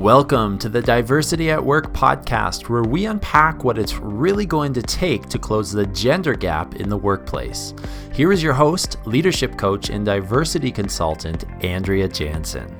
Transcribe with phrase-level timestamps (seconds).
[0.00, 4.80] Welcome to the Diversity at Work podcast, where we unpack what it's really going to
[4.80, 7.74] take to close the gender gap in the workplace.
[8.14, 12.74] Here is your host, leadership coach, and diversity consultant, Andrea Jansen.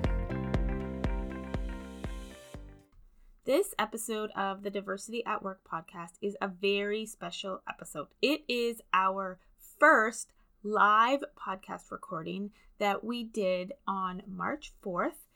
[3.45, 8.07] This episode of the Diversity at Work podcast is a very special episode.
[8.23, 9.39] It is our
[9.79, 10.32] first
[10.62, 15.27] live podcast recording that we did on March 4th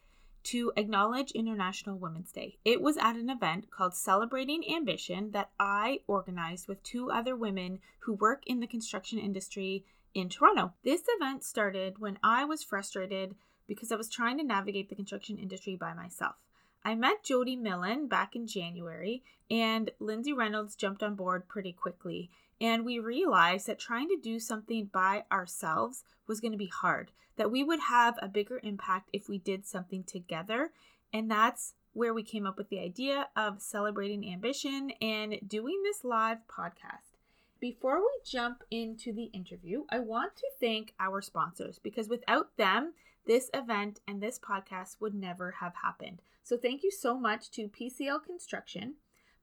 [0.45, 2.59] to acknowledge International Women's Day.
[2.65, 7.81] It was at an event called Celebrating Ambition that I organized with two other women
[8.01, 9.85] who work in the construction industry
[10.15, 10.73] in Toronto.
[10.85, 13.35] This event started when I was frustrated
[13.67, 16.37] because I was trying to navigate the construction industry by myself.
[16.85, 22.31] I met Jody Millen back in January, and Lindsay Reynolds jumped on board pretty quickly.
[22.65, 27.13] And we realized that trying to do something by ourselves was going to be hard,
[27.37, 30.73] that we would have a bigger impact if we did something together.
[31.13, 36.05] And that's where we came up with the idea of celebrating ambition and doing this
[36.05, 37.19] live podcast.
[37.61, 42.95] Before we jump into the interview, I want to thank our sponsors because without them,
[43.27, 46.23] this event and this podcast would never have happened.
[46.43, 48.95] So, thank you so much to PCL Construction,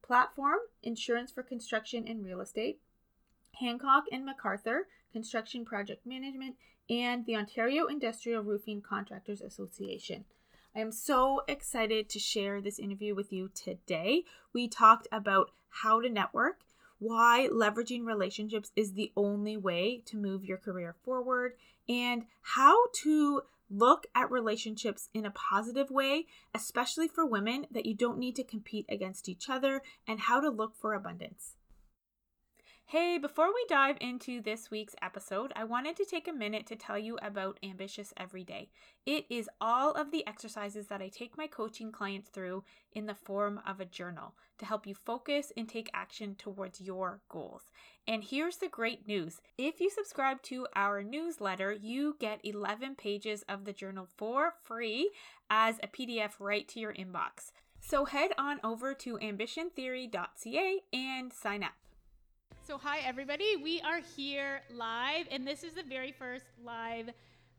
[0.01, 2.79] Platform Insurance for Construction and Real Estate,
[3.59, 6.55] Hancock and MacArthur Construction Project Management,
[6.89, 10.25] and the Ontario Industrial Roofing Contractors Association.
[10.75, 14.23] I am so excited to share this interview with you today.
[14.53, 16.61] We talked about how to network,
[16.99, 21.53] why leveraging relationships is the only way to move your career forward,
[21.89, 27.93] and how to look at relationships in a positive way, especially for women, that you
[27.93, 31.55] don't need to compete against each other, and how to look for abundance.
[32.91, 36.75] Hey, before we dive into this week's episode, I wanted to take a minute to
[36.75, 38.67] tell you about Ambitious Every Day.
[39.05, 43.15] It is all of the exercises that I take my coaching clients through in the
[43.15, 47.61] form of a journal to help you focus and take action towards your goals.
[48.09, 53.45] And here's the great news if you subscribe to our newsletter, you get 11 pages
[53.47, 55.11] of the journal for free
[55.49, 57.53] as a PDF right to your inbox.
[57.79, 61.71] So head on over to ambitiontheory.ca and sign up.
[62.71, 63.57] So, hi, everybody.
[63.61, 67.09] We are here live, and this is the very first live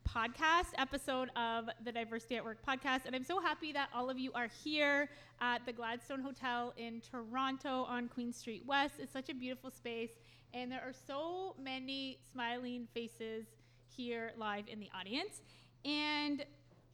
[0.09, 3.05] podcast episode of the Diversity at Work podcast.
[3.05, 5.11] And I'm so happy that all of you are here
[5.43, 8.95] at the Gladstone Hotel in Toronto on Queen Street West.
[9.01, 10.13] It's such a beautiful space,
[10.55, 13.45] and there are so many smiling faces
[13.95, 15.43] here live in the audience.
[15.85, 16.43] And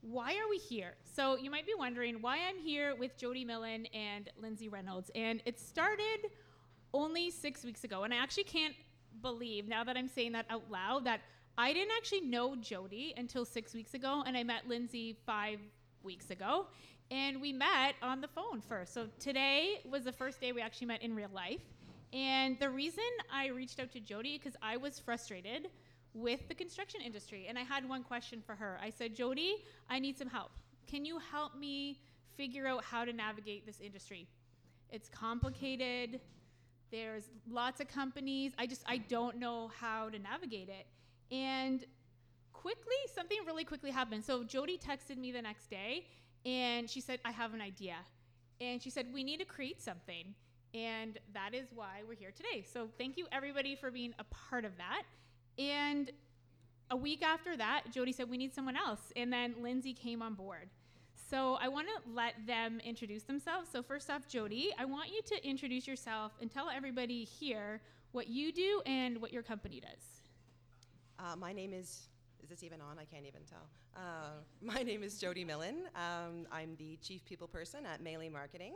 [0.00, 0.96] why are we here?
[1.04, 5.08] So, you might be wondering why I'm here with Jody Millen and Lindsay Reynolds.
[5.14, 6.30] And it started
[6.94, 8.04] only six weeks ago.
[8.04, 8.74] And I actually can't
[9.22, 11.20] believe now that I'm saying that out loud that
[11.56, 15.58] I didn't actually know Jody until six weeks ago, and I met Lindsay five
[16.02, 16.66] weeks ago.
[17.10, 18.92] And we met on the phone first.
[18.92, 21.62] So today was the first day we actually met in real life.
[22.12, 25.68] And the reason I reached out to Jody because I was frustrated
[26.14, 27.46] with the construction industry.
[27.48, 28.78] And I had one question for her.
[28.82, 29.56] I said, Jody,
[29.88, 30.52] I need some help.
[30.86, 32.00] Can you help me
[32.36, 34.28] figure out how to navigate this industry?
[34.90, 36.20] It's complicated.
[36.90, 38.52] There's lots of companies.
[38.58, 40.86] I just I don't know how to navigate it.
[41.34, 41.84] And
[42.52, 44.24] quickly, something really quickly happened.
[44.24, 46.06] So Jody texted me the next day
[46.44, 47.96] and she said, I have an idea.
[48.60, 50.34] And she said, We need to create something.
[50.74, 52.64] And that is why we're here today.
[52.70, 55.02] So thank you everybody for being a part of that.
[55.58, 56.10] And
[56.90, 59.12] a week after that, Jody said, We need someone else.
[59.16, 60.68] And then Lindsay came on board.
[61.30, 63.68] So I want to let them introduce themselves.
[63.70, 67.80] So first off, Jody, I want you to introduce yourself and tell everybody here
[68.12, 70.22] what you do and what your company does.
[71.18, 72.08] Uh, my name is.
[72.42, 72.98] Is this even on?
[72.98, 73.66] I can't even tell.
[73.96, 74.30] Uh,
[74.62, 75.88] my name is Jody Millen.
[75.94, 78.74] Um, I'm the chief people person at Melee Marketing.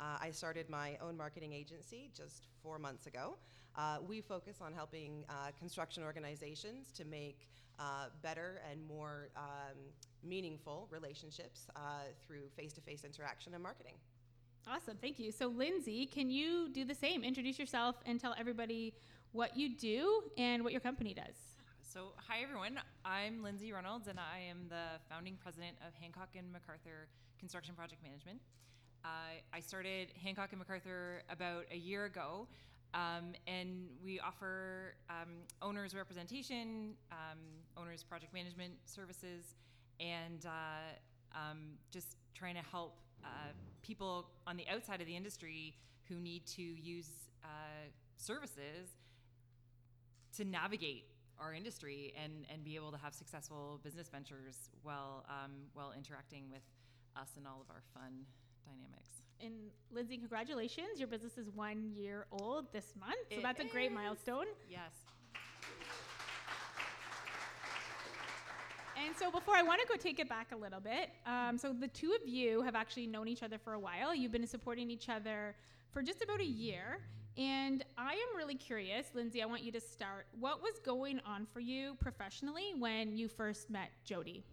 [0.00, 3.36] Uh, I started my own marketing agency just four months ago.
[3.76, 7.48] Uh, we focus on helping uh, construction organizations to make
[7.82, 9.76] uh, better and more um,
[10.22, 11.80] meaningful relationships uh,
[12.24, 13.94] through face to face interaction and marketing.
[14.68, 15.32] Awesome, thank you.
[15.32, 17.24] So, Lindsay, can you do the same?
[17.24, 18.94] Introduce yourself and tell everybody
[19.32, 21.34] what you do and what your company does.
[21.92, 22.78] So, hi everyone.
[23.04, 27.08] I'm Lindsay Reynolds, and I am the founding president of Hancock and MacArthur
[27.40, 28.38] Construction Project Management.
[29.04, 32.46] Uh, I started Hancock and MacArthur about a year ago,
[32.94, 35.30] um, and we offer um,
[35.62, 37.38] owners representation, um,
[37.76, 39.54] owners project management services,
[40.00, 41.58] and uh, um,
[41.90, 43.52] just trying to help uh,
[43.82, 45.74] people on the outside of the industry
[46.08, 47.10] who need to use
[47.44, 48.90] uh, services
[50.36, 51.06] to navigate
[51.38, 56.44] our industry and, and be able to have successful business ventures while um, while interacting
[56.50, 56.62] with
[57.16, 58.24] us and all of our fun
[58.64, 59.21] dynamics.
[59.42, 59.54] And
[59.92, 60.98] Lindsay, congratulations.
[60.98, 63.16] Your business is one year old this month.
[63.30, 64.46] So It that's a great milestone.
[64.70, 64.92] Yes.
[69.04, 71.72] And so before I want to go take it back a little bit, um, so
[71.72, 74.14] the two of you have actually known each other for a while.
[74.14, 75.56] You've been supporting each other
[75.90, 77.00] for just about a year.
[77.36, 80.26] And I am really curious, Lindsay, I want you to start.
[80.38, 84.44] What was going on for you professionally when you first met Jody?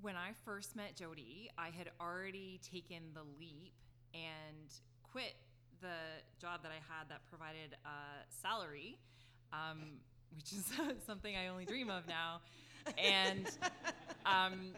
[0.00, 3.72] When I first met Jody, I had already taken the leap
[4.14, 4.72] and
[5.02, 5.34] quit
[5.80, 8.98] the job that I had that provided a salary,
[9.52, 9.98] um,
[10.36, 10.70] which is
[11.06, 12.40] something I only dream of now.
[12.96, 13.46] And
[14.26, 14.74] um,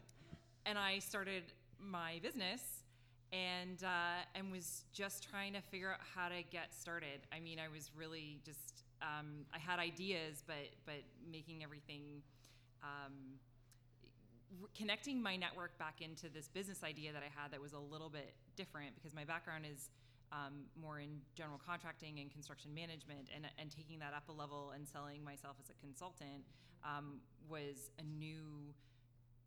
[0.65, 1.45] and I started
[1.79, 2.63] my business
[3.33, 7.21] and uh, and was just trying to figure out how to get started.
[7.33, 10.57] I mean, I was really just um, I had ideas, but
[10.87, 12.23] but making everything.
[12.83, 13.39] Um,
[14.77, 18.09] connecting my network back into this business idea that I had that was a little
[18.09, 19.91] bit different because my background is
[20.33, 24.73] um, more in general contracting and construction management, and, and taking that up a level
[24.75, 26.45] and selling myself as a consultant
[26.85, 28.73] um, was a new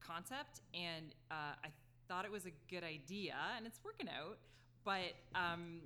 [0.05, 1.69] concept, and uh, I
[2.07, 4.37] thought it was a good idea, and it's working out.
[4.83, 5.79] But um,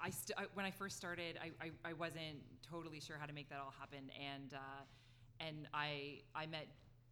[0.00, 3.32] I, st- I when I first started, I, I, I wasn't totally sure how to
[3.32, 4.82] make that all happen, and uh,
[5.38, 6.66] and I I met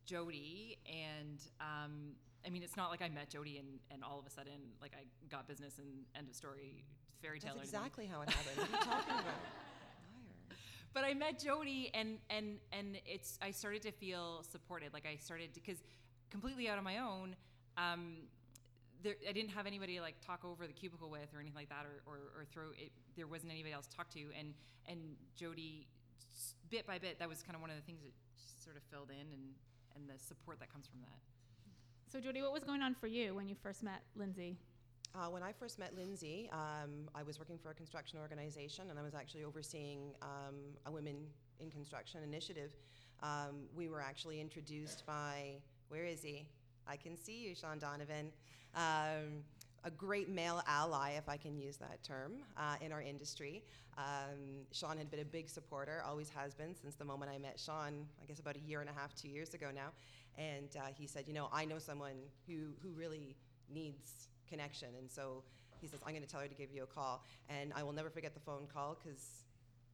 [0.08, 2.16] Jody, and um,
[2.46, 4.93] I mean, it's not like I met Jody and, and all of a sudden, like
[4.94, 6.82] I got business and end of story,
[7.20, 7.52] fairy tale.
[7.56, 8.56] That's exactly how it happened.
[8.56, 9.25] What are you talking about?
[9.25, 10.56] Liar.
[10.94, 14.94] But I met Jody, and and and it's I started to feel supported.
[14.94, 15.76] Like I started because
[16.31, 17.37] completely out on my own.
[17.76, 18.16] Um,
[19.02, 21.69] there, I didn't have anybody to like talk over the cubicle with or anything like
[21.69, 22.90] that, or, or, or throw it.
[23.14, 24.55] There wasn't anybody else to talk to, and
[24.88, 24.99] and
[25.37, 25.87] Jody,
[26.70, 28.12] bit by bit, that was kind of one of the things that
[28.64, 29.55] sort of filled in, and
[29.94, 31.19] and the support that comes from that.
[32.11, 34.56] So, Jody, what was going on for you when you first met Lindsay?
[35.14, 38.99] Uh, when I first met Lindsay, um, I was working for a construction organization, and
[38.99, 40.56] I was actually overseeing um,
[40.87, 41.17] a Women
[41.61, 42.73] in Construction initiative.
[43.23, 45.56] Um, we were actually introduced by,
[45.88, 46.46] where is he?
[46.87, 48.32] I can see you, Sean Donovan.
[49.85, 53.63] A great male ally, if I can use that term, uh, in our industry.
[53.97, 57.59] Um, Sean had been a big supporter, always has been since the moment I met
[57.59, 59.91] Sean, I guess about a year and a half, two years ago now.
[60.37, 62.17] And uh, he said, You know, I know someone
[62.47, 63.37] who, who really
[63.73, 64.89] needs connection.
[64.99, 65.43] And so
[65.81, 67.25] he says, I'm going to tell her to give you a call.
[67.49, 69.45] And I will never forget the phone call because,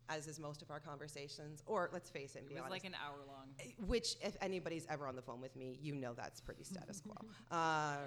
[0.09, 2.85] as is most of our conversations, or let's face it, and It be was honest,
[2.85, 3.49] like an hour long.
[3.87, 7.15] which, if anybody's ever on the phone with me, you know that's pretty status quo.
[7.51, 7.99] Um,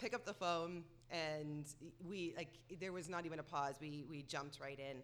[0.00, 1.66] pick up the phone, and
[2.08, 3.76] we like there was not even a pause.
[3.80, 4.96] We we jumped right in,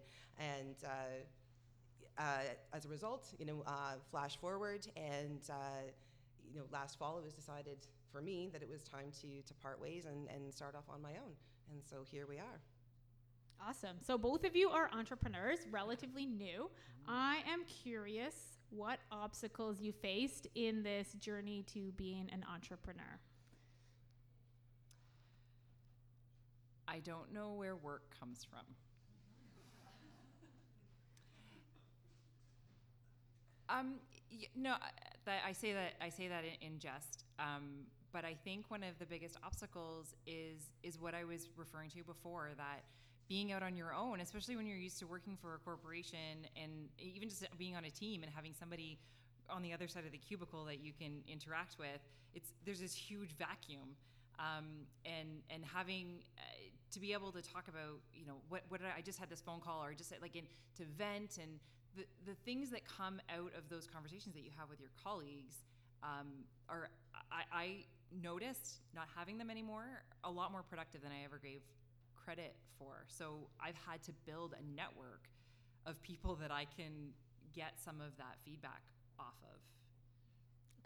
[0.43, 2.23] and uh, uh,
[2.73, 5.91] as a result, you know, uh, flash forward, and uh,
[6.51, 7.77] you know, last fall it was decided
[8.11, 11.01] for me that it was time to to part ways and and start off on
[11.01, 11.33] my own,
[11.71, 12.59] and so here we are.
[13.67, 13.97] Awesome.
[14.05, 16.69] So, both of you are entrepreneurs, relatively new.
[17.07, 23.19] I am curious what obstacles you faced in this journey to being an entrepreneur.
[26.87, 28.65] I don't know where work comes from.
[33.69, 33.95] Um,
[34.55, 37.25] no, I- I say that I say that in, in jest.
[37.37, 41.89] Um, but I think one of the biggest obstacles is is what I was referring
[41.91, 42.83] to before that
[43.27, 46.87] being out on your own, especially when you're used to working for a corporation and
[46.97, 48.97] even just being on a team and having somebody
[49.49, 51.99] on the other side of the cubicle that you can interact with,
[52.33, 53.95] it's there's this huge vacuum.
[54.39, 56.41] Um, and and having uh,
[56.91, 59.41] to be able to talk about you know what what I, I just had this
[59.41, 60.45] phone call or just like in
[60.77, 61.59] to vent and
[61.95, 65.55] the the things that come out of those conversations that you have with your colleagues
[66.03, 66.89] um, are
[67.31, 67.67] I, I
[68.21, 71.61] noticed not having them anymore a lot more productive than I ever gave
[72.15, 73.05] credit for.
[73.07, 75.29] So I've had to build a network
[75.85, 77.13] of people that I can
[77.53, 78.83] get some of that feedback
[79.19, 79.59] off of.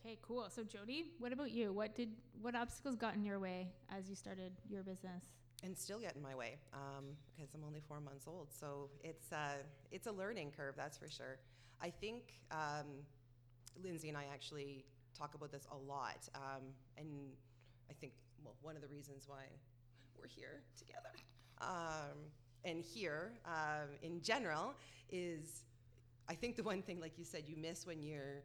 [0.03, 0.48] Okay, cool.
[0.50, 1.72] So, Jody, what about you?
[1.72, 2.10] What did
[2.41, 5.24] what obstacles got in your way as you started your business?
[5.63, 7.05] and still get in my way um,
[7.36, 8.48] because I'm only four months old.
[8.51, 9.58] So it's uh,
[9.91, 11.38] it's a learning curve, that's for sure.
[11.81, 13.05] I think um,
[13.84, 14.86] Lindsay and I actually
[15.17, 16.63] talk about this a lot, um,
[16.98, 17.08] and
[17.89, 19.43] I think well, one of the reasons why
[20.17, 21.13] we're here together
[21.62, 22.17] um,
[22.65, 24.74] and here um, in general
[25.12, 25.63] is
[26.27, 28.43] I think the one thing, like you said, you miss when you're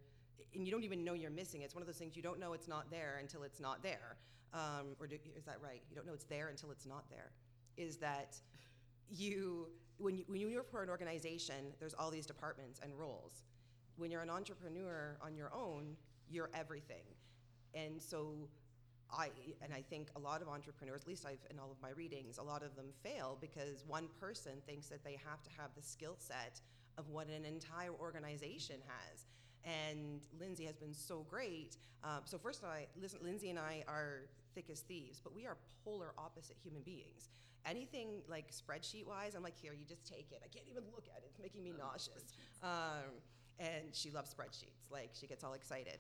[0.55, 1.63] and you don't even know you're missing.
[1.63, 4.17] It's one of those things you don't know it's not there until it's not there.
[4.55, 5.83] Um, or do, is that right?
[5.91, 7.31] You don't know it's there until it's not there.
[7.77, 8.37] Is that
[9.11, 13.45] you when you when you work for an organization, there's all these departments and roles.
[13.97, 15.97] When you're an entrepreneur on your own,
[16.29, 17.05] you're everything,
[17.75, 18.49] and so
[19.13, 19.31] I
[19.63, 22.39] and I think a lot of entrepreneurs, at least I've in all of my readings,
[22.39, 25.83] a lot of them fail because one person thinks that they have to have the
[25.83, 26.61] skill set
[26.99, 29.27] of what an entire organization has.
[29.67, 31.77] And Lindsay has been so great.
[32.05, 33.19] Um, so first, I listen.
[33.23, 34.23] Lindsay and I are
[34.55, 37.29] thick as thieves, but we are polar opposite human beings.
[37.67, 40.41] Anything like spreadsheet wise, I'm like, here, you just take it.
[40.45, 41.31] I can't even look at it.
[41.31, 42.33] It's making me nauseous.
[42.63, 43.19] Um,
[43.59, 44.91] and she loves spreadsheets.
[44.91, 45.99] Like she gets all excited.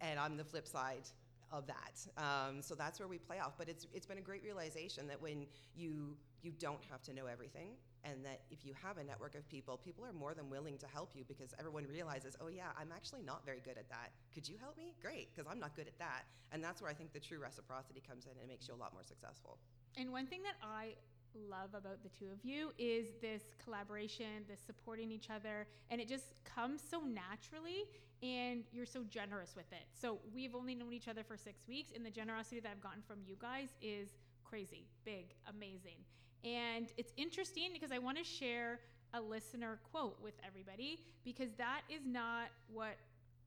[0.00, 1.08] And I'm the flip side
[1.52, 2.00] of that.
[2.16, 3.52] Um, so that's where we play off.
[3.58, 7.26] But it's it's been a great realization that when you you don't have to know
[7.26, 7.68] everything,
[8.04, 10.86] and that if you have a network of people, people are more than willing to
[10.86, 14.12] help you because everyone realizes, oh yeah, I'm actually not very good at that.
[14.34, 14.94] Could you help me?
[15.00, 16.24] Great, because I'm not good at that.
[16.50, 18.80] And that's where I think the true reciprocity comes in and it makes you a
[18.80, 19.58] lot more successful.
[19.96, 20.94] And one thing that I
[21.34, 26.08] love about the two of you is this collaboration, this supporting each other, and it
[26.08, 27.84] just comes so naturally
[28.22, 29.84] and you're so generous with it.
[29.94, 33.02] So we've only known each other for six weeks, and the generosity that I've gotten
[33.02, 34.08] from you guys is
[34.44, 35.96] crazy, big, amazing.
[36.44, 38.80] And it's interesting because I want to share
[39.14, 42.96] a listener quote with everybody because that is not what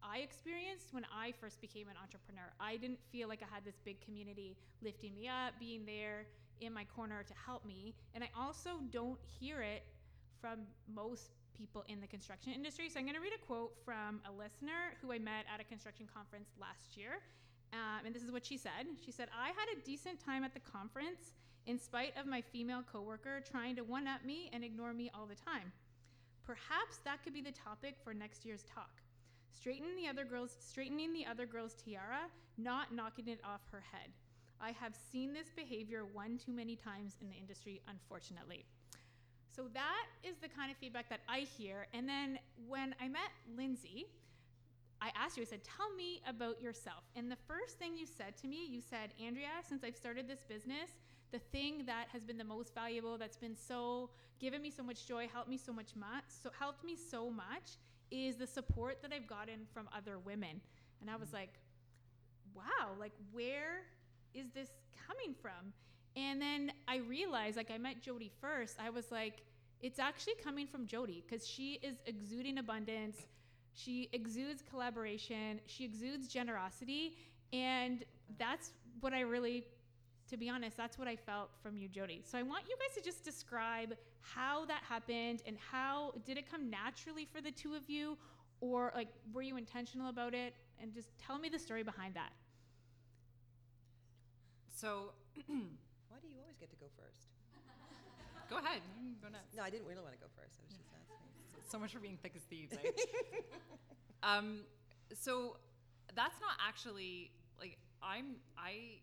[0.03, 2.53] I experienced when I first became an entrepreneur.
[2.59, 6.27] I didn't feel like I had this big community lifting me up, being there
[6.61, 7.95] in my corner to help me.
[8.13, 9.83] And I also don't hear it
[10.39, 10.59] from
[10.93, 12.89] most people in the construction industry.
[12.89, 15.63] So I'm going to read a quote from a listener who I met at a
[15.63, 17.23] construction conference last year.
[17.73, 18.85] Um, and this is what she said.
[19.03, 21.33] She said, I had a decent time at the conference
[21.67, 25.25] in spite of my female coworker trying to one up me and ignore me all
[25.25, 25.71] the time.
[26.45, 29.01] Perhaps that could be the topic for next year's talk.
[29.51, 34.09] Straightening the other girl's straightening the other girl's tiara, not knocking it off her head.
[34.61, 38.65] I have seen this behavior one too many times in the industry, unfortunately.
[39.55, 41.87] So that is the kind of feedback that I hear.
[41.93, 44.05] And then when I met Lindsay,
[45.01, 47.03] I asked you, I said, Tell me about yourself.
[47.15, 50.43] And the first thing you said to me, you said, Andrea, since I've started this
[50.47, 50.91] business,
[51.31, 55.07] the thing that has been the most valuable, that's been so given me so much
[55.07, 55.87] joy, helped me so much,
[56.27, 57.77] so helped me so much,
[58.11, 60.61] is the support that I've gotten from other women.
[61.01, 61.35] And I was mm.
[61.35, 61.53] like,
[62.53, 63.83] wow, like where
[64.33, 64.69] is this
[65.07, 65.73] coming from?
[66.15, 68.77] And then I realized, like, I met Jody first.
[68.79, 69.43] I was like,
[69.81, 73.17] it's actually coming from Jody because she is exuding abundance.
[73.73, 75.59] She exudes collaboration.
[75.65, 77.17] She exudes generosity.
[77.51, 78.05] And
[78.39, 79.65] that's what I really,
[80.29, 82.21] to be honest, that's what I felt from you, Jody.
[82.25, 86.49] So I want you guys to just describe how that happened and how did it
[86.49, 88.17] come naturally for the two of you?
[88.61, 90.53] Or, like, were you intentional about it?
[90.81, 92.31] And just tell me the story behind that.
[94.73, 95.11] So,
[95.47, 97.27] Why do you always get to go first?
[98.49, 98.81] go ahead.
[99.21, 99.55] Go nuts.
[99.55, 100.59] No, I didn't really want to go first.
[100.59, 101.15] I was just asking.
[101.71, 102.73] So much for being thick as thieves.
[102.73, 102.77] eh?
[104.23, 104.59] um,
[105.13, 105.57] so
[106.15, 108.35] that's not actually like I'm.
[108.57, 109.01] I.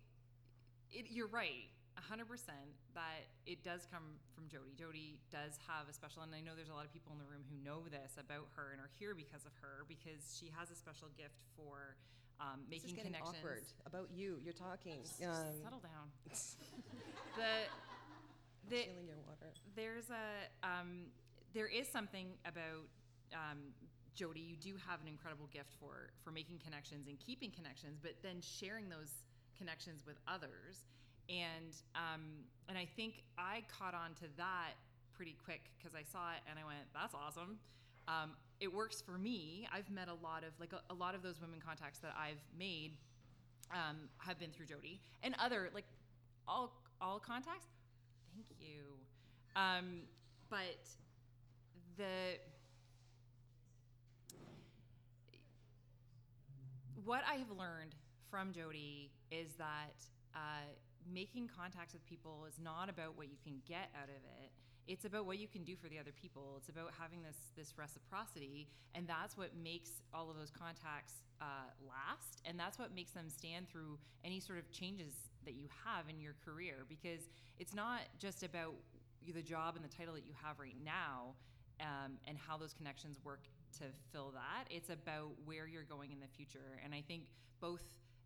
[0.92, 2.76] It, you're right, hundred percent.
[2.94, 4.72] That it does come from Jody.
[4.76, 7.28] Jody does have a special, and I know there's a lot of people in the
[7.28, 10.70] room who know this about her and are here because of her because she has
[10.70, 11.96] a special gift for
[12.40, 13.40] um, This is making getting connections.
[13.40, 14.36] awkward about you.
[14.44, 15.00] You're talking.
[15.04, 16.12] Just Um, settle down.
[17.36, 17.52] the
[18.68, 19.50] the stealing your water.
[19.74, 20.26] there's a
[20.66, 21.08] um,
[21.54, 22.84] there is something about
[23.32, 23.72] um,
[24.14, 24.40] Jody.
[24.40, 28.40] You do have an incredible gift for for making connections and keeping connections, but then
[28.40, 29.10] sharing those
[29.58, 30.84] connections with others.
[31.28, 32.22] And um,
[32.68, 34.74] and I think I caught on to that
[35.14, 37.58] pretty quick because I saw it and I went, "That's awesome."
[38.08, 39.68] Um, it works for me.
[39.72, 42.42] I've met a lot of like a, a lot of those women contacts that I've
[42.58, 42.92] made
[43.72, 45.84] um, have been through Jody and other like
[46.46, 47.66] all all contacts.
[48.34, 48.98] Thank you.
[49.54, 50.02] Um,
[50.50, 50.86] but
[51.96, 52.38] the
[57.04, 57.94] what I have learned
[58.30, 59.96] from Jody is that
[60.36, 60.68] uh,
[61.10, 64.52] making contacts with people is not about what you can get out of it.
[64.86, 66.54] It's about what you can do for the other people.
[66.58, 71.70] It's about having this this reciprocity, and that's what makes all of those contacts uh,
[71.86, 76.08] last, and that's what makes them stand through any sort of changes that you have
[76.10, 76.84] in your career.
[76.88, 78.74] Because it's not just about
[79.32, 81.34] the job and the title that you have right now,
[81.80, 83.46] um, and how those connections work
[83.78, 84.66] to fill that.
[84.68, 86.80] It's about where you're going in the future.
[86.84, 87.22] And I think
[87.60, 87.82] both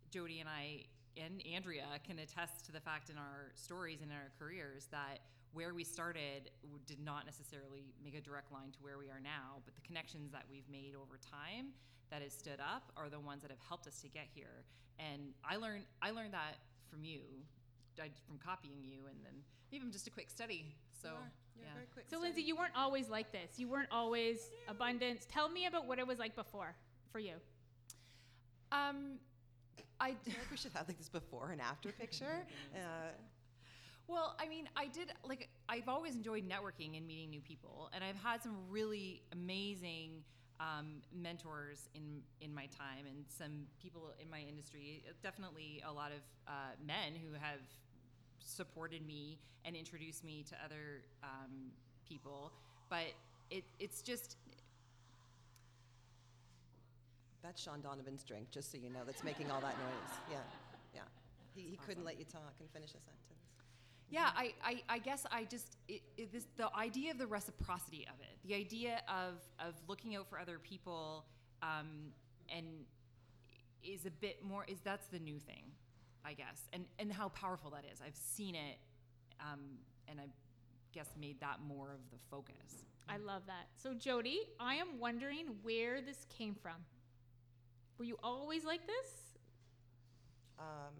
[0.09, 0.85] Jody and I
[1.23, 5.19] and Andrea can attest to the fact in our stories and in our careers that
[5.53, 6.51] where we started
[6.85, 10.31] did not necessarily make a direct line to where we are now, but the connections
[10.31, 11.67] that we've made over time
[12.11, 14.63] that has stood up are the ones that have helped us to get here.
[14.99, 16.57] And I learned I learned that
[16.89, 17.21] from you,
[17.95, 19.33] from copying you, and then
[19.71, 20.75] even just a quick study.
[21.01, 21.15] So You.
[21.57, 21.73] You're yeah.
[21.73, 22.21] very quick So, study.
[22.23, 23.57] Lindsay, you weren't always like this.
[23.57, 25.25] You weren't always abundance.
[25.31, 26.75] Tell me about what it was like before
[27.11, 27.33] for you.
[28.71, 29.17] Um,
[29.99, 32.45] I I like we should have like this before and after picture.
[32.75, 33.11] Uh,
[34.07, 38.03] Well, I mean, I did like I've always enjoyed networking and meeting new people, and
[38.03, 40.23] I've had some really amazing
[40.59, 45.03] um, mentors in in my time, and some people in my industry.
[45.21, 46.51] Definitely a lot of uh,
[46.85, 47.59] men who have
[48.39, 51.71] supported me and introduced me to other um,
[52.07, 52.53] people.
[52.89, 53.07] But
[53.49, 54.37] it it's just
[57.43, 58.99] that's Sean Donovan's drink, just so you know.
[59.05, 60.17] That's making all that noise.
[60.31, 60.37] Yeah,
[60.93, 61.01] yeah.
[61.53, 63.27] He, he couldn't let you talk and finish a sentence.
[64.09, 68.07] Yeah, I, I, I guess I just it, it, this the idea of the reciprocity
[68.07, 71.25] of it, the idea of of looking out for other people,
[71.61, 72.13] um,
[72.49, 72.65] and
[73.83, 75.63] is a bit more is that's the new thing,
[76.23, 77.99] I guess, and and how powerful that is.
[78.05, 78.77] I've seen it,
[79.41, 79.59] um,
[80.07, 80.27] and I
[80.93, 82.85] guess made that more of the focus.
[83.09, 83.67] I love that.
[83.75, 86.75] So, Jody, I am wondering where this came from.
[87.97, 89.07] Were you always like this?
[90.59, 90.93] Um,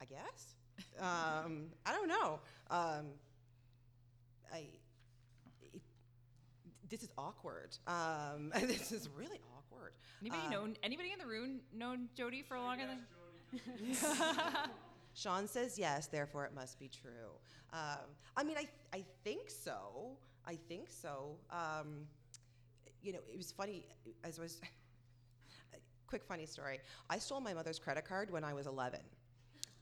[0.00, 0.54] I guess.
[1.00, 2.40] um, I don't know.
[2.70, 3.06] Um,
[4.52, 4.66] I.
[5.62, 5.80] It,
[6.88, 7.76] this is awkward.
[7.86, 9.92] Um, this is really awkward.
[10.20, 13.94] Anybody Uh, known anybody in the room known Jody for longer than?
[15.14, 17.30] Sean says yes, therefore it must be true.
[17.72, 17.98] Um,
[18.36, 20.16] I mean, I, I think so.
[20.46, 21.36] I think so.
[21.50, 22.06] Um,
[23.02, 23.86] you know, it was funny
[24.24, 24.60] as I was.
[26.06, 26.80] quick funny story.
[27.10, 29.00] I stole my mother's credit card when I was 11.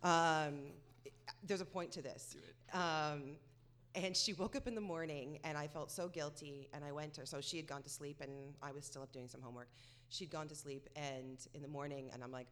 [0.03, 0.73] Um,
[1.45, 2.31] there's a point to this.
[2.33, 2.77] Do it.
[2.77, 3.37] Um,
[3.95, 6.69] and she woke up in the morning, and I felt so guilty.
[6.75, 7.27] And I went to her.
[7.27, 8.31] So she had gone to sleep, and
[8.63, 9.69] I was still up doing some homework.
[10.11, 12.49] She'd gone to sleep, and in the morning, and I'm like,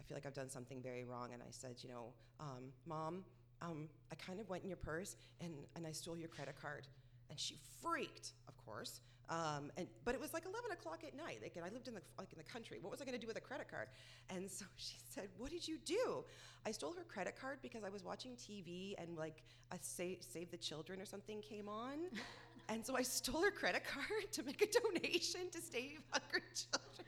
[0.00, 1.30] I feel like I've done something very wrong.
[1.32, 3.24] And I said, you know, um, Mom,
[3.60, 6.86] um, I kind of went in your purse, and, and I stole your credit card.
[7.28, 9.00] And she freaked, of course.
[9.28, 11.38] Um, and but it was like 11 o'clock at night.
[11.42, 12.78] Like, and I lived in the like in the country.
[12.80, 13.88] What was I going to do with a credit card?
[14.30, 16.24] And so she said, "What did you do?"
[16.64, 20.50] I stole her credit card because I was watching TV and like a Save, Save
[20.50, 21.98] the Children or something came on,
[22.68, 27.06] and so I stole her credit card to make a donation to Save Hungry Children.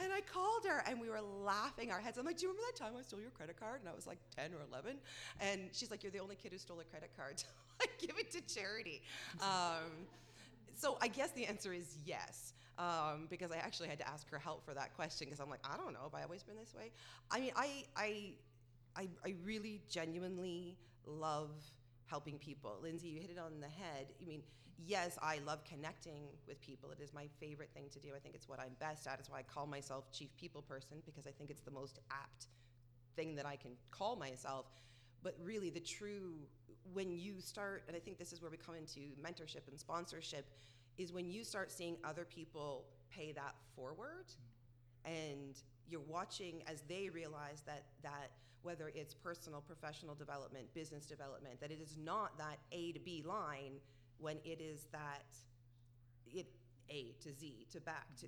[0.00, 2.18] And I called her and we were laughing our heads.
[2.18, 3.80] I'm like, Do you remember that time I stole your credit card?
[3.80, 4.96] And I was like 10 or 11.
[5.40, 7.40] And she's like, You're the only kid who stole a credit card.
[7.40, 7.46] So
[7.80, 9.02] I give it to charity.
[9.40, 10.06] Um,
[10.78, 14.38] so I guess the answer is yes, um, because I actually had to ask her
[14.38, 16.74] help for that question because I'm like, I don't know, have I always been this
[16.74, 16.92] way?
[17.30, 18.32] I mean, I, I,
[18.96, 21.50] I, I really genuinely love
[22.06, 22.78] helping people.
[22.82, 24.06] Lindsay, you hit it on the head.
[24.22, 24.42] I mean,
[24.86, 26.90] yes, I love connecting with people.
[26.92, 28.10] It is my favorite thing to do.
[28.14, 29.18] I think it's what I'm best at.
[29.18, 32.46] It's why I call myself chief people person because I think it's the most apt
[33.16, 34.66] thing that I can call myself.
[35.22, 36.34] But really, the true,
[36.92, 40.46] when you start, and I think this is where we come into mentorship and sponsorship,
[40.96, 44.26] is when you start seeing other people pay that forward
[45.04, 48.30] and you're watching as they realize that that
[48.62, 53.24] whether it's personal professional development business development that it is not that a to b
[53.26, 53.72] line
[54.18, 55.24] when it is that
[56.26, 56.46] it
[56.90, 58.26] a to z to back to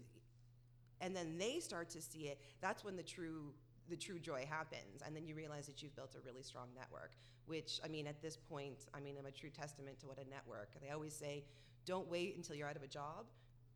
[1.01, 3.53] and then they start to see it that's when the true
[3.91, 7.13] the true joy happens and then you realize that you've built a really strong network
[7.47, 10.31] which i mean at this point i mean i'm a true testament to what a
[10.31, 11.45] network they always say
[11.87, 13.27] don't wait until you're out of a job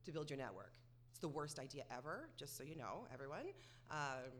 [0.04, 0.72] to build your network.
[1.10, 3.46] It's the worst idea ever just so you know everyone.
[3.90, 4.30] Um,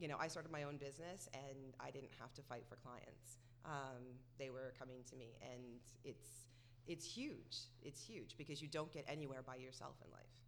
[0.00, 3.38] you know i started my own business and i didn't have to fight for clients.
[3.64, 4.02] Um,
[4.38, 6.48] they were coming to me and it's
[6.86, 10.43] it's huge it's huge because you don't get anywhere by yourself in life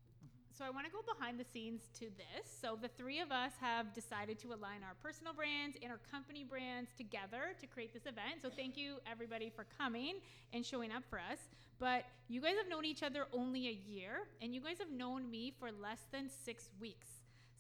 [0.57, 2.49] So I want to go behind the scenes to this.
[2.63, 6.45] So the three of us have decided to align our personal brands and our company
[6.45, 8.41] brands together to create this event.
[8.41, 10.15] So thank you everybody for coming
[10.55, 11.41] and showing up for us.
[11.79, 15.31] But you guys have known each other only a year and you guys have known
[15.31, 17.09] me for less than 6 weeks.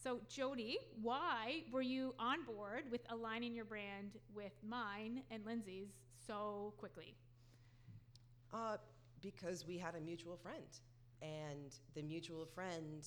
[0.02, 5.88] So Jody, why were you on board with aligning your brand with mine and Lindsay's
[6.26, 7.14] so quickly?
[8.54, 8.78] Uh,
[9.20, 10.64] because we had a mutual friend,
[11.22, 13.06] and the mutual friend,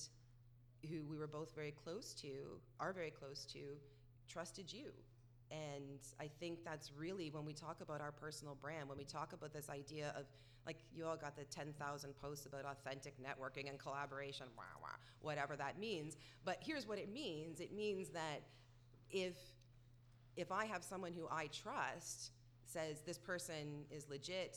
[0.88, 3.60] who we were both very close to, are very close to,
[4.28, 4.86] trusted you.
[5.50, 9.32] And I think that's really when we talk about our personal brand, when we talk
[9.32, 10.26] about this idea of,
[10.66, 14.88] like, you all got the 10,000 posts about authentic networking and collaboration, wah, wah,
[15.20, 16.16] whatever that means.
[16.44, 18.42] But here's what it means it means that
[19.10, 19.34] if
[20.36, 22.30] if I have someone who I trust
[22.64, 24.56] says this person is legit,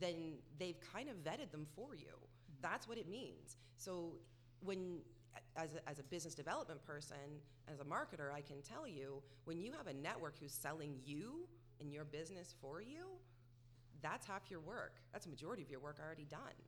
[0.00, 2.16] then they've kind of vetted them for you.
[2.62, 3.56] That's what it means.
[3.76, 4.12] So
[4.62, 4.98] when
[5.56, 7.16] as a, as a business development person,
[7.72, 11.46] as a marketer, I can tell you when you have a network who's selling you
[11.80, 13.06] and your business for you,
[14.02, 14.94] that's half your work.
[15.12, 16.58] That's a majority of your work already done.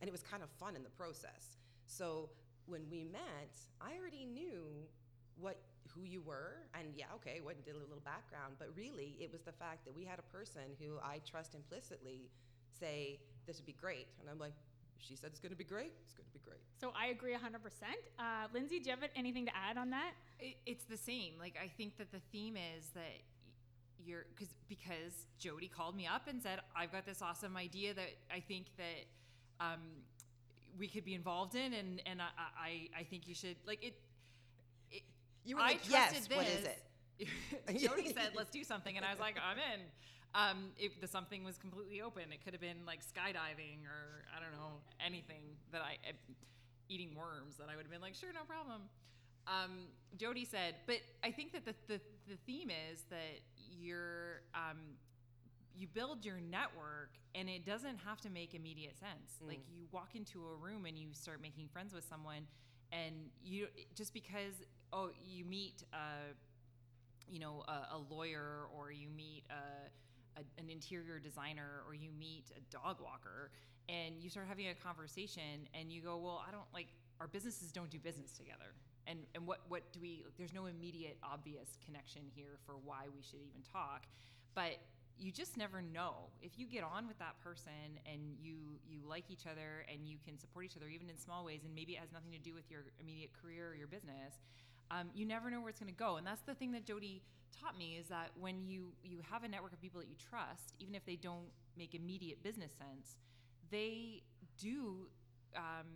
[0.00, 1.56] And it was kind of fun in the process.
[1.86, 2.30] So
[2.66, 4.64] when we met, I already knew
[5.40, 5.58] what
[5.94, 9.40] who you were and yeah okay what did a little background but really it was
[9.42, 12.28] the fact that we had a person who i trust implicitly
[12.78, 14.52] say this would be great and i'm like
[15.00, 17.32] she said it's going to be great it's going to be great So I agree
[17.32, 17.38] 100%.
[18.18, 20.12] Uh, Lindsay, do you have anything to add on that?
[20.38, 21.34] It, it's the same.
[21.38, 23.22] Like I think that the theme is that
[24.04, 28.10] you're because because Jody called me up and said I've got this awesome idea that
[28.32, 29.80] I think that um,
[30.78, 33.94] we could be involved in, and and I I, I think you should like it.
[34.90, 35.02] it
[35.44, 37.82] You were I like, "Yes, trusted what is this.
[37.88, 39.80] Jody said, "Let's do something," and I was like, "I'm in."
[40.34, 42.24] Um, it, the something was completely open.
[42.32, 46.12] It could have been like skydiving or I don't know anything that I uh,
[46.88, 48.82] eating worms that I would have been like, sure, no problem.
[49.46, 54.78] Um, Jody said, but I think that the, the, the theme is that you're um,
[55.74, 59.32] you build your network and it doesn't have to make immediate sense.
[59.46, 62.46] Like you walk into a room and you start making friends with someone,
[62.92, 64.54] and you just because
[64.92, 65.84] oh you meet.
[65.92, 66.34] Uh,
[67.30, 69.88] you know a, a lawyer or you meet a,
[70.38, 73.50] a, an interior designer or you meet a dog walker
[73.88, 76.88] and you start having a conversation and you go well i don't like
[77.20, 78.74] our businesses don't do business together.
[79.06, 83.22] And and what what do we there's no immediate obvious connection here for why we
[83.22, 84.06] should even talk
[84.54, 84.78] but
[85.18, 86.30] you just never know.
[86.42, 90.16] If you get on with that person and you you like each other and you
[90.24, 92.54] can support each other even in small ways and maybe it has nothing to do
[92.54, 94.38] with your immediate career or your business
[94.90, 96.16] um, you never know where it's going to go.
[96.16, 97.22] And that's the thing that jody
[97.60, 100.74] taught me is that when you you have a network of people that you trust
[100.78, 103.16] even if they don't make immediate business sense
[103.70, 104.22] they
[104.58, 105.08] do
[105.56, 105.86] um,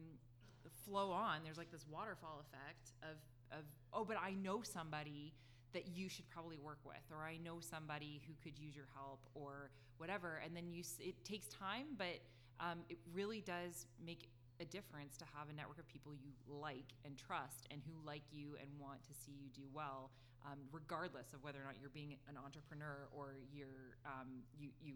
[0.84, 1.40] flow on.
[1.44, 3.18] There's like this waterfall effect of
[3.56, 5.34] of oh but i know somebody
[5.74, 9.20] that you should probably work with or i know somebody who could use your help
[9.34, 10.40] or whatever.
[10.44, 12.20] And then you it takes time but
[12.60, 14.28] um, it really does make
[14.62, 18.22] a difference to have a network of people you like and trust and who like
[18.30, 20.14] you and want to see you do well
[20.46, 24.94] um, regardless of whether or not you're being an entrepreneur or you're um, you you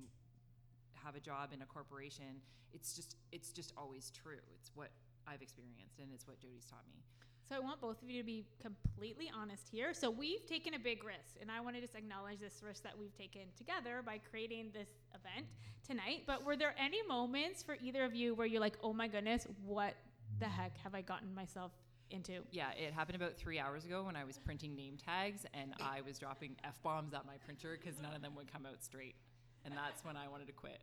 [0.95, 2.43] have a job in a corporation.
[2.73, 4.43] It's just it's just always true.
[4.59, 4.91] It's what
[5.27, 7.03] i've experienced and it's what jody's taught me
[7.49, 9.95] So I want both of you to be completely honest here.
[9.95, 12.99] So we've taken a big risk, and I want to just acknowledge this risk that
[12.99, 15.47] we've taken together by creating this event
[15.87, 16.25] tonight.
[16.27, 19.47] But were there any moments for either of you where you're like, "Oh my goodness,
[19.65, 19.95] what
[20.41, 21.73] the heck have I gotten myself
[22.11, 25.75] into?" yeah it happened about three hours ago when i was printing name tags and
[25.81, 29.17] i was dropping f-bombs at my printer because none of them would come out straight
[29.65, 30.79] and that's when i wanted to quit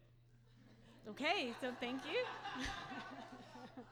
[1.09, 2.63] Okay, so thank you.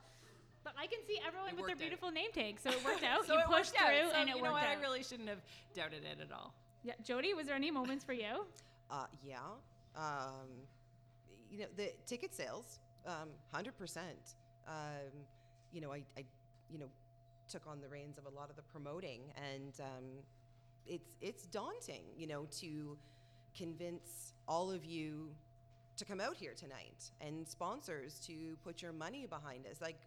[0.64, 1.88] but I can see everyone It with their worked out.
[1.88, 3.26] beautiful name tags, so it worked out.
[3.28, 3.88] so you it pushed worked out.
[3.90, 4.78] through, So, and it you know worked what out.
[4.78, 5.42] i really shouldn't have
[5.76, 8.44] doubted it at all yeah, Jody, was there any moments for you?
[8.90, 9.38] Uh, yeah.
[9.96, 10.50] Um,
[11.52, 13.70] you know, the ticket sales, um, 100%.
[14.68, 14.74] Um,
[15.72, 16.26] you know, I, I,
[16.72, 16.88] you know,
[17.48, 19.22] took on the reins of a lot of the promoting
[19.54, 20.06] and um,
[20.88, 22.98] it's, it's daunting, you know, to
[23.56, 25.30] convince all of you
[25.98, 29.82] to come out here tonight and sponsors to put your money behind us.
[29.82, 30.00] Like,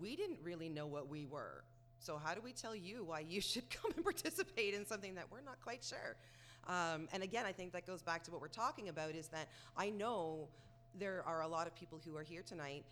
[0.00, 1.64] we didn't really know what we were.
[1.98, 5.26] So, how do we tell you why you should come and participate in something that
[5.30, 6.16] we're not quite sure?
[6.66, 9.48] Um, and again, I think that goes back to what we're talking about is that
[9.76, 10.48] I know
[10.98, 12.84] there are a lot of people who are here tonight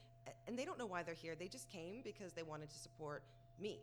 [0.46, 1.34] and they don't know why they're here.
[1.38, 3.22] They just came because they wanted to support
[3.61, 3.78] me.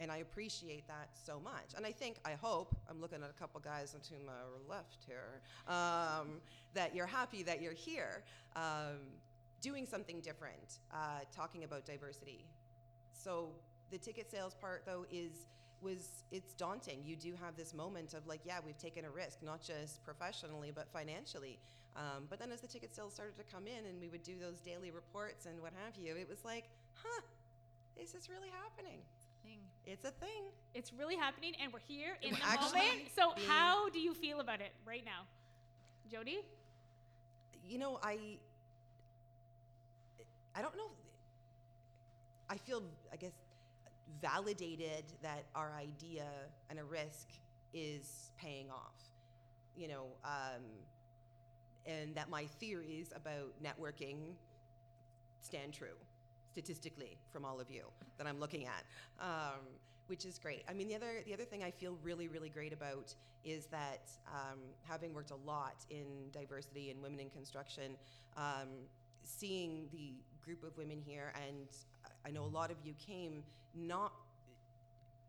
[0.00, 1.74] And I appreciate that so much.
[1.76, 4.32] And I think, I hope, I'm looking at a couple guys to my
[4.68, 6.40] left here, um,
[6.74, 8.22] that you're happy that you're here
[8.54, 8.98] um,
[9.60, 12.44] doing something different, uh, talking about diversity.
[13.12, 13.50] So
[13.90, 15.46] the ticket sales part, though, is
[15.80, 17.02] was it's daunting.
[17.04, 20.72] You do have this moment of like, yeah, we've taken a risk, not just professionally
[20.74, 21.58] but financially.
[21.96, 24.34] Um, but then as the ticket sales started to come in, and we would do
[24.40, 27.22] those daily reports and what have you, it was like, huh,
[27.96, 29.00] this is really happening?
[29.44, 30.50] thing It's a thing.
[30.74, 33.08] It's really happening, and we're here in the moment.
[33.16, 35.26] So, how do you feel about it right now,
[36.10, 36.44] Jody?
[37.68, 38.38] you know, I
[40.58, 40.90] I don't know.
[42.50, 43.30] I feel, I guess,
[44.20, 46.26] validated that our idea
[46.68, 47.28] and a risk
[47.72, 48.96] is paying off.
[49.76, 50.64] You know, um,
[51.86, 54.34] and that my theories about networking
[55.42, 55.94] stand true
[56.50, 57.84] statistically from all of you
[58.16, 58.82] that I'm looking at,
[59.20, 59.60] um,
[60.08, 60.64] which is great.
[60.68, 64.10] I mean, the other the other thing I feel really really great about is that
[64.26, 67.92] um, having worked a lot in diversity and women in construction,
[68.36, 68.66] um,
[69.22, 70.14] seeing the
[70.48, 71.68] group of women here, and
[72.26, 73.42] I know a lot of you came
[73.74, 74.12] not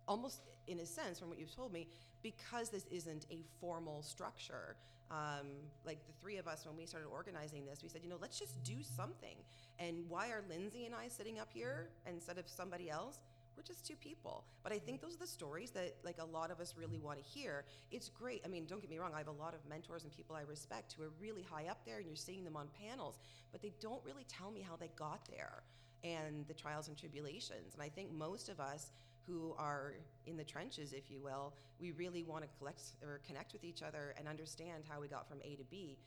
[0.07, 1.87] almost in a sense from what you've told me
[2.23, 4.77] because this isn't a formal structure.
[5.11, 5.47] Um,
[5.85, 8.37] like the three of us when we started organizing this we said you know let's
[8.37, 9.35] just do something.
[9.79, 13.17] And why are lindsay and i sitting up here instead of somebody else
[13.59, 14.45] we're just two people.
[14.63, 17.07] But I think those are the stories that like a lot of us really mm-hmm.
[17.07, 17.65] want to hear.
[17.91, 18.41] It's great.
[18.45, 19.11] I mean, don't get me wrong.
[19.13, 21.79] I have a lot of mentors and people I respect who are really high up
[21.85, 23.19] there, and you're seeing them on panels,
[23.51, 25.63] but they don't really tell me how they got there
[26.05, 27.73] and the trials and tribulations.
[27.73, 28.91] And I think most of us
[29.27, 29.95] who are
[30.25, 33.83] in the trenches, if you will, we really want to collect or connect with each
[33.83, 35.97] other and understand how we got from A to B.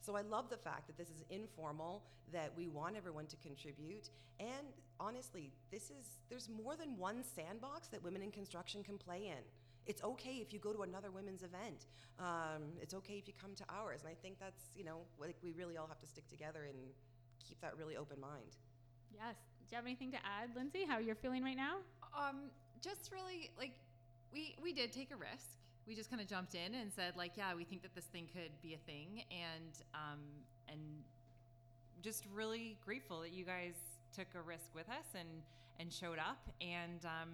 [0.00, 4.08] So I love the fact that this is informal, that we want everyone to contribute,
[4.38, 9.26] and honestly, this is there's more than one sandbox that women in construction can play
[9.26, 9.42] in.
[9.86, 11.86] It's okay if you go to another women's event.
[12.18, 15.36] Um, it's okay if you come to ours, and I think that's you know like
[15.42, 16.78] we really all have to stick together and
[17.46, 18.56] keep that really open mind.
[19.12, 19.36] Yes.
[19.68, 20.84] Do you have anything to add, Lindsay?
[20.88, 21.76] How you're feeling right now?
[22.16, 23.72] Um, just really like
[24.32, 25.58] we we did take a risk.
[25.90, 28.28] We just kind of jumped in and said like, yeah, we think that this thing
[28.32, 30.20] could be a thing, and um,
[30.68, 30.78] and
[32.00, 33.74] just really grateful that you guys
[34.14, 35.42] took a risk with us and
[35.80, 36.48] and showed up.
[36.60, 37.30] And um,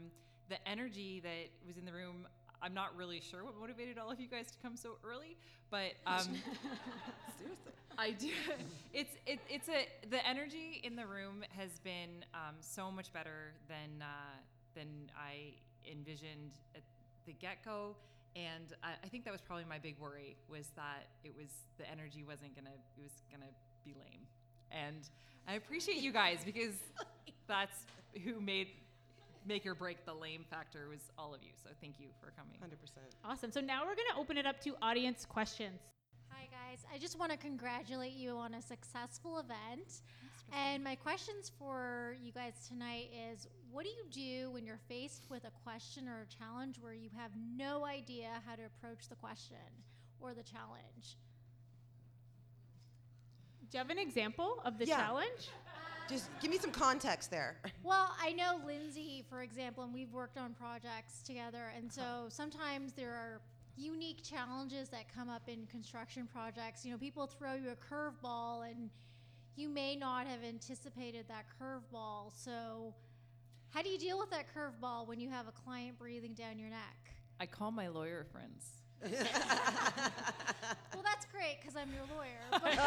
[0.49, 2.27] the energy that was in the room,
[2.63, 5.37] I'm not really sure what motivated all of you guys to come so early,
[5.71, 6.23] but um,
[7.39, 7.73] Seriously.
[7.99, 8.31] I do.
[8.95, 13.53] It's it, it's a the energy in the room has been um, so much better
[13.69, 14.39] than uh,
[14.75, 15.53] than I
[15.87, 16.81] envisioned at
[17.27, 17.97] the get go,
[18.37, 21.91] and I, I think that was probably my big worry was that it was the
[21.91, 23.51] energy wasn't gonna it was gonna
[23.85, 24.29] be lame,
[24.71, 25.09] and
[25.49, 26.75] I appreciate you guys because
[27.49, 27.87] that's
[28.23, 28.69] who made
[29.47, 31.51] make or break the lame factor was all of you.
[31.63, 32.59] So thank you for coming.
[32.61, 33.07] Hundred percent.
[33.25, 33.53] Awesome.
[33.53, 35.79] So now we're going to open it up to audience questions.
[36.31, 36.85] Hi, guys.
[36.93, 40.03] I just want to congratulate you on a successful event.
[40.53, 45.27] And my questions for you guys tonight is what do you do when you're faced
[45.29, 49.15] with a question or a challenge where you have no idea how to approach the
[49.15, 49.59] question
[50.19, 51.19] or the challenge?
[53.71, 54.97] Do you have an example of the Yeah.
[54.97, 55.51] challenge?
[56.09, 57.61] Just give me some context there.
[57.83, 61.71] Well, I know Lindsay, for example, and we've worked on projects together.
[61.77, 62.31] And so uh-huh.
[62.31, 63.43] sometimes there are
[63.77, 66.83] unique challenges that come up in construction projects.
[66.83, 68.89] You know, people throw you a curveball and
[69.55, 72.33] you may not have anticipated that curveball.
[72.35, 72.95] So,
[73.71, 76.71] how do you deal with that curveball when you have a client breathing down your
[76.71, 77.15] neck?
[77.39, 78.71] I call my lawyer friends.
[80.95, 82.41] Well, that's great because I'm your lawyer.
[82.51, 82.79] But,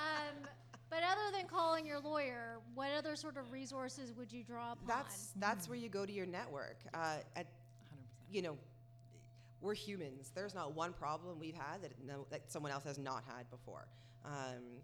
[0.00, 0.34] um,
[0.88, 4.86] but other than calling your lawyer, what other sort of resources would you draw upon?
[4.88, 6.78] That's that's where you go to your network.
[6.94, 7.48] Uh, at 100%.
[8.32, 8.56] you know,
[9.60, 10.32] we're humans.
[10.34, 13.86] There's not one problem we've had that no, that someone else has not had before.
[14.24, 14.80] Um,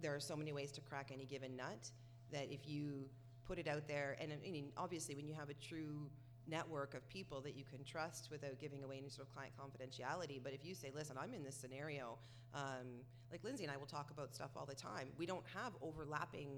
[0.00, 1.90] there are so many ways to crack any given nut
[2.32, 3.04] that if you
[3.50, 6.08] put it out there, and I mean, obviously, when you have a true
[6.46, 10.40] network of people that you can trust without giving away any sort of client confidentiality.
[10.42, 12.16] But if you say, listen, I'm in this scenario,
[12.54, 15.08] um, like Lindsay and I will talk about stuff all the time.
[15.18, 16.50] We don't have overlapping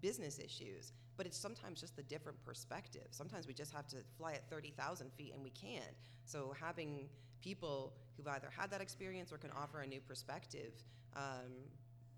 [0.00, 3.06] business issues, but it's sometimes just the different perspective.
[3.10, 5.96] Sometimes we just have to fly at 30,000 feet and we can't.
[6.24, 7.08] So having
[7.40, 10.72] people who've either had that experience or can offer a new perspective,
[11.16, 11.52] um,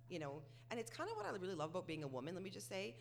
[0.09, 2.43] you know, and it's kind of what I really love about being a woman, let
[2.43, 2.95] me just say,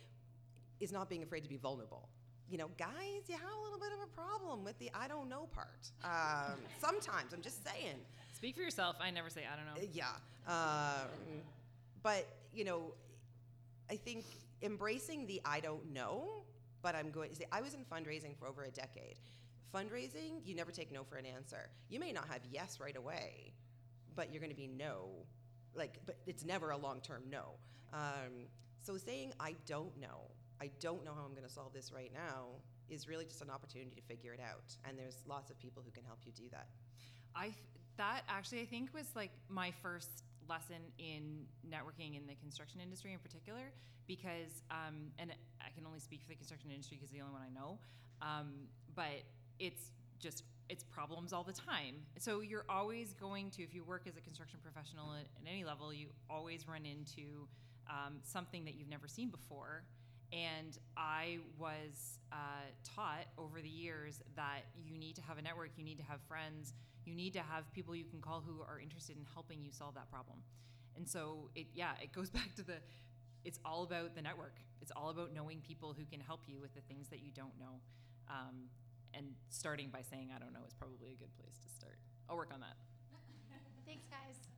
[0.80, 2.08] is not being afraid to be vulnerable.
[2.50, 5.28] You know, guys, you have a little bit of a problem with the I don't
[5.28, 5.90] know part.
[6.04, 7.96] Um, sometimes, I'm just saying.
[8.32, 8.96] Speak for yourself.
[9.00, 9.82] I never say I don't know.
[9.82, 10.06] Uh, Yeah.
[10.46, 11.42] Um,
[12.02, 12.94] but, you know,
[13.90, 14.24] I think
[14.62, 16.42] embracing the I don't know,
[16.80, 19.16] but I'm going to say, I was in fundraising for over a decade.
[19.74, 21.68] Fundraising, you never take no for an answer.
[21.90, 23.52] You may not have yes right away,
[24.16, 25.10] but you're going to be no.
[25.74, 27.50] Like, but it's never a long term no.
[27.92, 28.46] Um,
[28.80, 32.10] so saying I don't know, I don't know how I'm going to solve this right
[32.12, 32.46] now
[32.88, 34.76] is really just an opportunity to figure it out.
[34.88, 36.68] And there's lots of people who can help you do that.
[37.34, 37.52] I
[37.96, 43.12] that actually I think was like my first lesson in networking in the construction industry
[43.12, 43.72] in particular
[44.06, 47.42] because um, and I can only speak for the construction industry because the only one
[47.42, 47.78] I know
[48.22, 48.52] um,
[48.94, 49.22] but
[49.58, 54.06] it's just it's problems all the time so you're always going to if you work
[54.08, 57.46] as a construction professional at, at any level you always run into
[57.90, 59.84] um, something that you've never seen before
[60.32, 65.70] and I was uh, taught over the years that you need to have a network,
[65.76, 68.78] you need to have friends, you need to have people you can call who are
[68.80, 70.38] interested in helping you solve that problem.
[70.96, 72.76] And so it, yeah, it goes back to the,
[73.44, 74.56] it's all about the network.
[74.82, 77.58] It's all about knowing people who can help you with the things that you don't
[77.58, 77.80] know.
[78.28, 78.68] Um,
[79.14, 81.98] and starting by saying I don't know is probably a good place to start.
[82.28, 82.76] I'll work on that.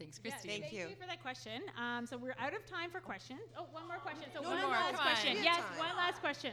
[0.00, 0.32] Thanks, guys.
[0.32, 0.60] Thanks, Yeah, Christy.
[0.62, 0.96] Thank you.
[0.98, 1.60] for that question.
[1.78, 3.40] Um, so we're out of time for questions.
[3.56, 4.24] Oh, one more question.
[4.34, 5.04] So No, one no, no, last on.
[5.04, 5.36] question.
[5.42, 5.78] Yes, time.
[5.78, 6.52] one last question.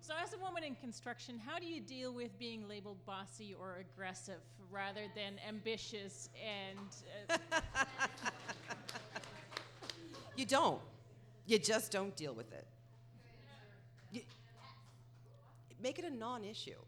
[0.00, 3.76] So, as a woman in construction, how do you deal with being labeled bossy or
[3.78, 7.60] aggressive rather than ambitious and uh,
[10.36, 10.80] You don't.
[11.46, 12.66] You just don't deal with it.
[14.10, 14.22] You,
[15.80, 16.80] make it a non-issue.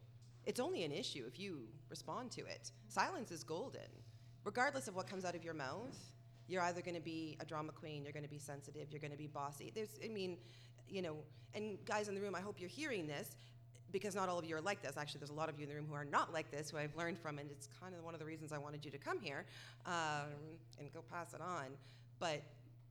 [0.47, 2.73] It's only an issue if you respond to it.
[2.89, 3.83] Silence is golden.
[4.45, 5.97] Regardless of what comes out of your mouth,
[6.47, 9.11] you're either going to be a drama queen, you're going to be sensitive, you're going
[9.11, 9.73] to be bossy.
[9.75, 10.37] There's, I mean,
[10.89, 11.17] you know,
[11.55, 13.37] and guys in the room, I hope you're hearing this
[13.91, 14.97] because not all of you are like this.
[14.97, 16.77] Actually, there's a lot of you in the room who are not like this, who
[16.77, 18.99] I've learned from, and it's kind of one of the reasons I wanted you to
[18.99, 19.47] come here
[19.87, 20.29] um,
[20.79, 21.67] and go pass it on.
[22.19, 22.43] But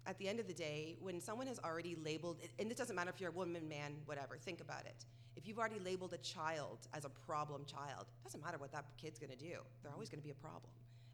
[0.07, 3.11] at the end of the day, when someone has already labeled, and it doesn't matter
[3.13, 5.05] if you're a woman, man, whatever, think about it.
[5.35, 8.85] If you've already labeled a child as a problem child, it doesn't matter what that
[8.97, 9.57] kid's gonna do.
[9.81, 10.71] They're always gonna be a problem.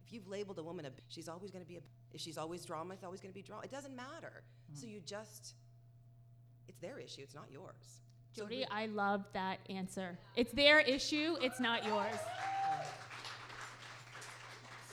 [0.10, 2.95] If you've labeled a woman a, she's always gonna be a, if she's always drama,
[2.95, 3.62] it's always gonna be drama.
[3.63, 4.41] It doesn't matter.
[4.74, 5.54] So you just,
[6.67, 8.02] it's their issue, it's not yours.
[8.32, 10.17] So Jody, re- I love that answer.
[10.36, 12.15] It's their issue, it's not yours.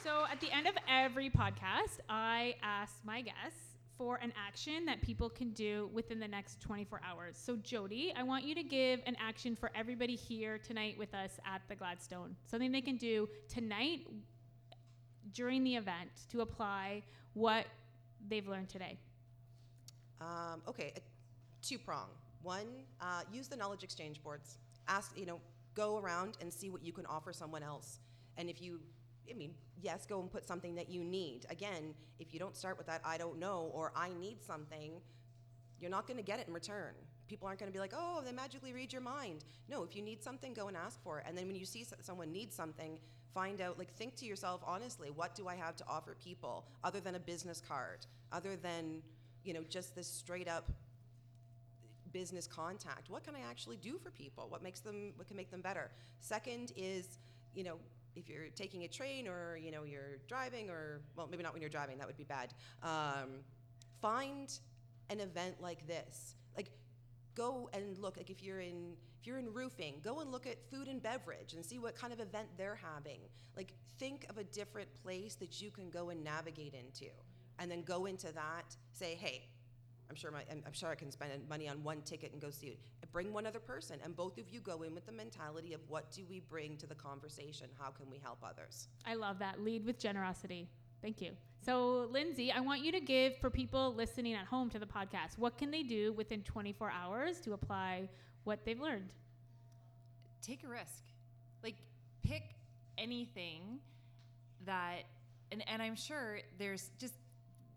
[0.05, 5.01] So at the end of every podcast, I ask my guests for an action that
[5.01, 7.39] people can do within the next 24 hours.
[7.43, 11.41] So Jody, I want you to give an action for everybody here tonight with us
[11.47, 12.37] at the Gladstone.
[12.45, 14.07] Something they can do tonight
[15.37, 17.03] during the event to apply
[17.35, 17.67] what
[18.29, 18.99] they've learned today.
[20.21, 20.95] Um, okay,
[21.61, 22.09] two prong.
[22.43, 22.67] One,
[23.03, 24.57] uh, use the knowledge exchange boards.
[24.89, 25.39] Ask, you know,
[25.75, 27.99] go around and see what you can offer someone else.
[28.39, 28.81] And if you,
[29.31, 31.45] I mean, yes, go and put something that you need.
[31.51, 34.93] Again, if you don't start with that, I don't know, or I need something,
[35.79, 36.95] you're not going to get it in return.
[37.29, 39.45] People aren't going to be like, oh, they magically read your mind.
[39.69, 41.25] No, if you need something, go and ask for it.
[41.29, 42.99] And then when you see someone needs something,
[43.35, 47.01] find out, like, think to yourself honestly, what do I have to offer people other
[47.01, 49.03] than a business card, other than,
[49.45, 50.71] you know, just this straight up
[52.13, 53.11] business contact?
[53.11, 54.47] What can I actually do for people?
[54.49, 55.91] What makes them, what can make them better?
[56.21, 57.19] Second is,
[57.55, 57.79] you know,
[58.15, 61.61] if you're taking a train or, you know, you're driving or, well, maybe not when
[61.61, 62.55] you're driving, that would be bad.
[62.83, 63.41] Um,
[64.01, 64.59] find
[65.11, 66.35] an event like this.
[67.37, 70.57] Go and look, like if you're in, if you're in roofing, go and look at
[70.71, 73.21] food and beverage and see what kind of event they're having.
[73.57, 77.11] Like, think of a different place that you can go and navigate into.
[77.59, 79.49] And then go into that, say, hey,
[80.09, 82.51] I'm sure my, I'm, I'm sure I can spend money on one ticket and go
[82.51, 82.79] see it.
[83.13, 86.11] Bring one other person, and both of you go in with the mentality of what
[86.11, 87.69] do we bring to the conversation?
[87.79, 88.89] How can we help others?
[89.07, 89.63] I love that.
[89.63, 90.69] Lead with generosity.
[91.03, 91.33] Thank you.
[91.65, 95.37] So, Lindsay, I want you to give for people listening at home to the podcast,
[95.37, 98.09] what can they do within 24 hours to apply
[98.45, 99.09] what they've learned?
[100.47, 101.03] take a risk.
[101.63, 101.77] Like
[102.23, 102.55] pick
[102.99, 103.81] anything
[104.65, 105.03] that
[105.53, 107.15] and, and I'm sure there's just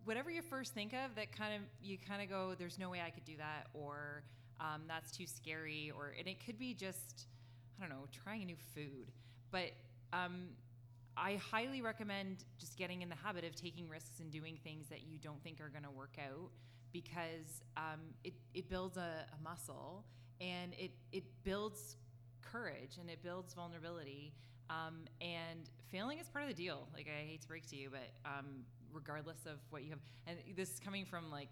[0.06, 3.02] whatever you first think of that kind of you kind of go, there's no way
[3.06, 4.24] I could do that or
[4.60, 7.28] um, that's too scary or and it could be just
[7.78, 9.12] I don't know, trying a new food.
[9.52, 9.72] But
[10.14, 10.50] um,
[11.18, 15.02] I highly recommend just getting in the habit of taking risks and doing things that
[15.04, 16.50] you don't think are going to work out
[16.92, 20.06] because um, it, it builds a, a muscle
[20.42, 21.98] and it, it builds
[22.42, 24.34] courage and it builds vulnerability.
[24.70, 26.88] Um, and failing is part of the deal.
[26.94, 30.38] Like, I hate to break to you, but um, regardless of what you have, and
[30.56, 31.50] this is coming from like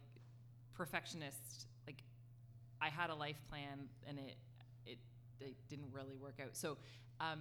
[0.75, 2.03] perfectionist, like,
[2.81, 4.37] I had a life plan and it,
[4.85, 4.97] it,
[5.39, 6.55] it didn't really work out.
[6.55, 6.77] So,
[7.19, 7.39] um,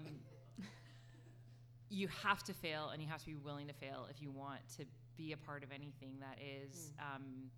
[1.89, 4.61] you have to fail and you have to be willing to fail if you want
[4.77, 4.85] to
[5.17, 7.51] be a part of anything that is um,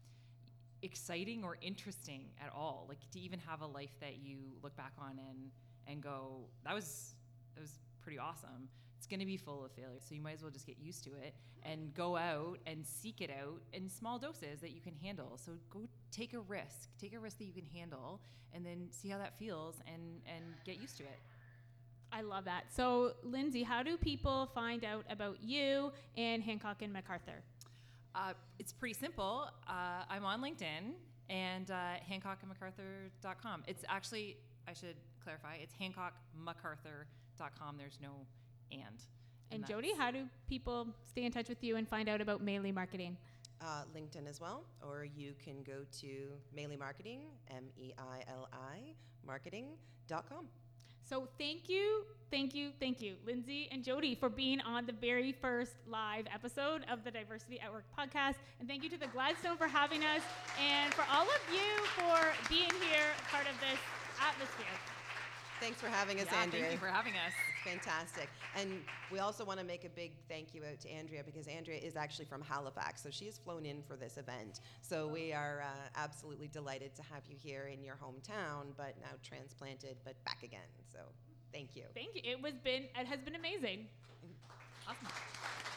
[0.83, 2.87] exciting or interesting at all.
[2.89, 5.51] Like to even have a life that you look back on and
[5.87, 7.15] and go that was
[7.55, 8.69] that was pretty awesome.
[8.97, 11.05] It's going to be full of failure so you might as well just get used
[11.05, 14.95] to it and go out and seek it out in small doses that you can
[14.95, 15.39] handle.
[15.43, 16.89] So go take a risk.
[17.01, 18.21] Take a risk that you can handle
[18.55, 21.21] and then see how that feels and and get used to it
[22.13, 22.65] I love that.
[22.75, 27.43] So, Lindsay, how do people find out about you and Hancock and MacArthur?
[28.15, 29.49] Uh, it's pretty simple.
[29.69, 30.95] Uh, I'm on LinkedIn
[31.31, 31.75] and uh,
[32.11, 33.65] hancockandmacarthur.com.
[33.67, 37.77] It's actually, I should clarify, it's hancockmacarthur.com.
[37.77, 38.11] There's no
[38.73, 38.83] and.
[39.51, 42.45] And that's- Jody, how do people stay in touch with you and find out about
[42.45, 43.17] Meili Marketing?
[43.61, 46.07] Uh, LinkedIn as well, or you can go to
[46.57, 48.95] Meili Marketing, M E I L I,
[49.27, 50.47] marketing.com.
[51.09, 55.33] So thank you, thank you, thank you, Lindsay and Jody, for being on the very
[55.33, 58.35] first live episode of the Diversity at Work podcast.
[58.61, 60.21] And thank you to the Gladstone for having us,
[60.61, 62.19] and for all of you for
[62.51, 63.79] being here, part of this
[64.21, 64.67] atmosphere.
[65.61, 66.63] Thanks for having us, Yeah, Andrea.
[66.63, 67.33] thank you for having us.
[67.69, 68.29] Fantastic.
[68.57, 68.81] And
[69.13, 71.97] we also want to make a big thank you out to Andrea because Andrea is
[71.97, 74.61] actually from Halifax, so she has flown in for this event.
[74.81, 79.17] So we are uh, absolutely delighted to have you here in your hometown, but now
[79.23, 80.61] transplanted, but back again.
[80.91, 81.01] So
[81.53, 81.85] thank you.
[81.95, 82.23] Thank you.
[82.25, 83.87] It was been it has been amazing.
[84.89, 85.68] Awesome.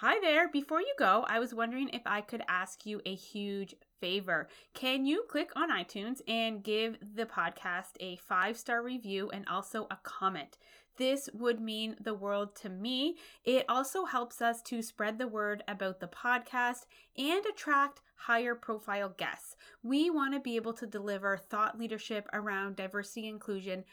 [0.00, 0.50] Hi there.
[0.50, 4.46] Before you go, I was wondering if I could ask you a huge favor.
[4.74, 9.86] Can you click on iTunes and give the podcast a five star review and also
[9.90, 10.58] a comment?
[10.98, 13.16] This would mean the world to me.
[13.46, 16.84] It also helps us to spread the word about the podcast
[17.16, 19.56] and attract higher profile guests.
[19.82, 23.84] We want to be able to deliver thought leadership around diversity inclusion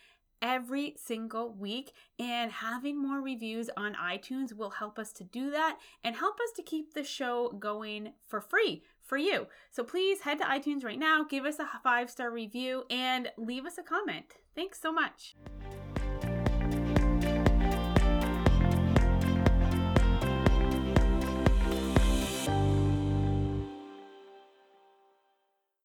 [0.44, 5.80] every single week and having more reviews on iTunes will help us to do that
[6.04, 9.48] and help us to keep the show going for free for you.
[9.72, 13.66] So please head to iTunes right now, give us a five star review, and leave
[13.66, 14.26] us a comment.
[14.54, 15.36] Thanks so much.